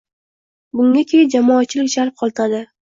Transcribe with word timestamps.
Bunga 0.79 1.05
keng 1.13 1.31
jamoatchilik 1.37 1.95
jalb 2.01 2.21
qilinadi. 2.27 2.69